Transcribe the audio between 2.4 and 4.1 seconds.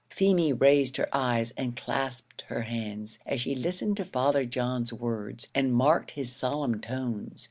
her hands, as she listened to